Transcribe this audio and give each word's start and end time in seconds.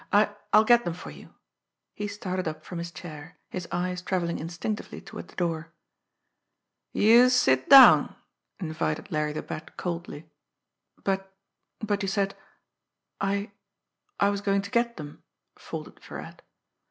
I 0.11 0.35
I'll 0.51 0.63
get 0.63 0.83
them 0.83 0.95
for 0.95 1.11
you." 1.11 1.35
He 1.93 2.07
started 2.07 2.47
up 2.47 2.65
from 2.65 2.79
his 2.79 2.89
chair, 2.91 3.37
his 3.51 3.67
eyes 3.71 4.01
travelling 4.01 4.39
instinctively 4.39 4.99
toward 4.99 5.27
the 5.27 5.35
door. 5.35 5.73
"Youse 6.91 7.35
sit 7.35 7.69
down!" 7.69 8.15
invited 8.59 9.11
Larry 9.11 9.33
the 9.33 9.43
Bat 9.43 9.77
coldly. 9.77 10.27
"But 11.03 11.31
but 11.81 12.01
you 12.01 12.07
said 12.07 12.35
I 13.19 13.51
I 14.19 14.31
was 14.31 14.41
going 14.41 14.63
to 14.63 14.71
get 14.71 14.97
them," 14.97 15.21
faltered 15.55 15.99
Virat. 16.03 16.41